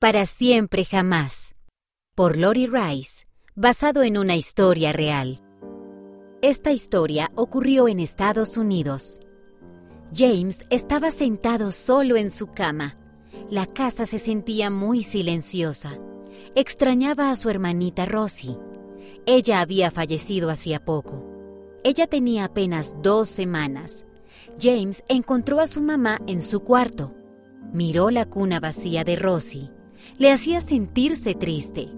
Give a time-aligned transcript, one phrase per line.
[0.00, 1.52] Para siempre jamás.
[2.14, 5.42] Por Lori Rice, basado en una historia real.
[6.40, 9.20] Esta historia ocurrió en Estados Unidos.
[10.16, 12.96] James estaba sentado solo en su cama.
[13.50, 15.98] La casa se sentía muy silenciosa.
[16.54, 18.56] Extrañaba a su hermanita Rosie.
[19.26, 21.26] Ella había fallecido hacía poco.
[21.84, 24.06] Ella tenía apenas dos semanas.
[24.58, 27.12] James encontró a su mamá en su cuarto.
[27.74, 29.70] Miró la cuna vacía de Rosie
[30.18, 31.88] le hacía sentirse triste.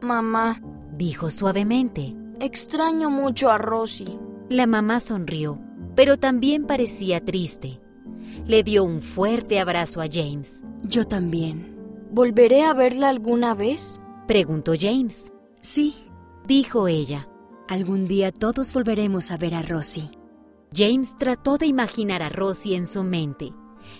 [0.00, 0.62] Mamá,
[0.96, 2.14] dijo suavemente.
[2.40, 4.18] Extraño mucho a Rosie.
[4.48, 5.58] La mamá sonrió,
[5.94, 7.80] pero también parecía triste.
[8.46, 10.64] Le dio un fuerte abrazo a James.
[10.84, 11.76] Yo también.
[12.10, 14.00] ¿Volveré a verla alguna vez?
[14.26, 15.32] preguntó James.
[15.60, 15.94] Sí,
[16.46, 17.28] dijo ella.
[17.68, 20.10] Algún día todos volveremos a ver a Rosie.
[20.74, 23.52] James trató de imaginar a Rosie en su mente.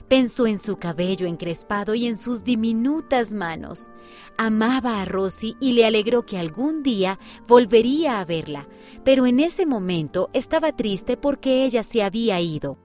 [0.09, 3.91] Pensó en su cabello encrespado y en sus diminutas manos.
[4.37, 8.67] Amaba a Rosie y le alegró que algún día volvería a verla,
[9.05, 12.78] pero en ese momento estaba triste porque ella se había ido.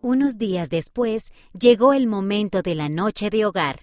[0.00, 3.80] Unos días después llegó el momento de la noche de hogar.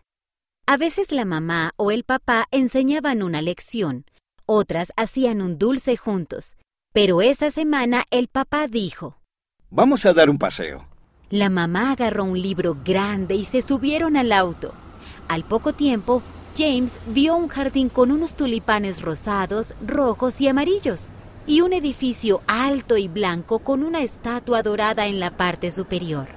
[0.66, 4.06] A veces la mamá o el papá enseñaban una lección,
[4.46, 6.56] otras hacían un dulce juntos,
[6.94, 9.20] pero esa semana el papá dijo,
[9.70, 10.88] Vamos a dar un paseo.
[11.34, 14.72] La mamá agarró un libro grande y se subieron al auto.
[15.28, 16.22] Al poco tiempo,
[16.56, 21.08] James vio un jardín con unos tulipanes rosados, rojos y amarillos,
[21.48, 26.28] y un edificio alto y blanco con una estatua dorada en la parte superior.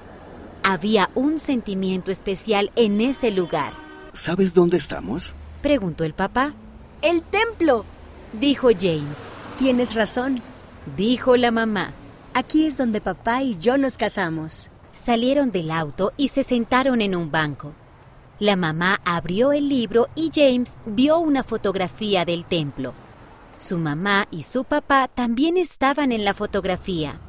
[0.63, 3.73] Había un sentimiento especial en ese lugar.
[4.13, 5.35] ¿Sabes dónde estamos?
[5.61, 6.55] preguntó el papá.
[7.03, 7.85] El templo,
[8.33, 9.35] dijo James.
[9.59, 10.41] Tienes razón,
[10.95, 11.93] dijo la mamá.
[12.33, 14.71] Aquí es donde papá y yo nos casamos.
[14.97, 17.73] Salieron del auto y se sentaron en un banco.
[18.39, 22.93] La mamá abrió el libro y James vio una fotografía del templo.
[23.57, 27.21] Su mamá y su papá también estaban en la fotografía.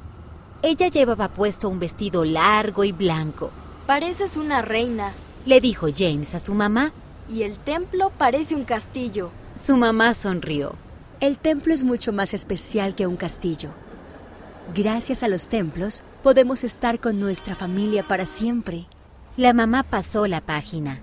[0.63, 3.51] Ella llevaba puesto un vestido largo y blanco.
[3.87, 5.13] Pareces una reina,
[5.47, 6.93] le dijo James a su mamá.
[7.29, 9.31] Y el templo parece un castillo.
[9.55, 10.75] Su mamá sonrió.
[11.21, 13.71] El templo es mucho más especial que un castillo.
[14.75, 18.87] Gracias a los templos podemos estar con nuestra familia para siempre.
[19.37, 21.01] La mamá pasó la página.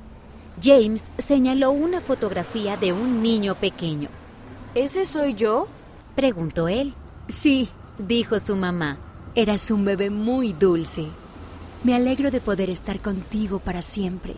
[0.61, 4.09] James señaló una fotografía de un niño pequeño.
[4.75, 5.67] ¿Ese soy yo?
[6.15, 6.93] preguntó él.
[7.27, 8.97] Sí, dijo su mamá.
[9.33, 11.07] Eras un bebé muy dulce.
[11.83, 14.35] Me alegro de poder estar contigo para siempre.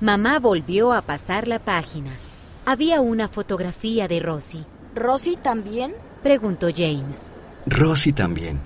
[0.00, 2.16] Mamá volvió a pasar la página.
[2.64, 4.64] Había una fotografía de Rosie.
[4.94, 5.94] ¿Rosie también?
[6.22, 7.30] preguntó James.
[7.66, 8.60] Rosie también,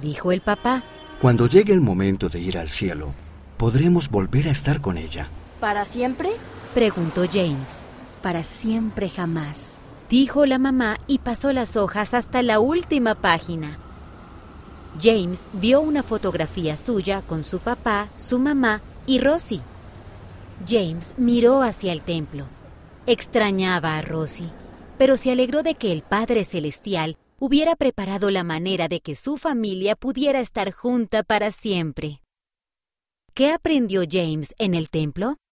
[0.00, 0.84] dijo el papá.
[1.20, 3.12] Cuando llegue el momento de ir al cielo,
[3.56, 5.28] podremos volver a estar con ella.
[5.60, 6.30] ¿Para siempre?
[6.74, 7.82] preguntó James.
[8.22, 13.78] Para siempre jamás, dijo la mamá y pasó las hojas hasta la última página.
[15.00, 19.60] James vio una fotografía suya con su papá, su mamá y Rosie.
[20.68, 22.44] James miró hacia el templo.
[23.06, 24.50] Extrañaba a Rosie,
[24.98, 29.36] pero se alegró de que el Padre Celestial hubiera preparado la manera de que su
[29.36, 32.20] familia pudiera estar junta para siempre.
[33.34, 35.36] ¿Qué aprendió James en el templo?